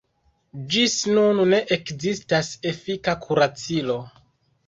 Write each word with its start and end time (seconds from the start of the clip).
Ĝis 0.75 0.93
nun 1.17 1.41
ne 1.51 1.59
ekzistas 1.75 2.49
efika 2.71 3.17
kuracilo. 3.27 3.99